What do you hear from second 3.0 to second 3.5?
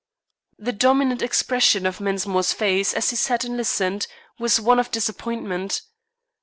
he sat